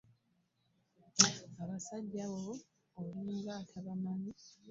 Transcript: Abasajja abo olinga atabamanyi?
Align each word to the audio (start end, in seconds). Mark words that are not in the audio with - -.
Abasajja 1.63 2.19
abo 2.27 2.51
olinga 2.99 3.51
atabamanyi? 3.61 4.31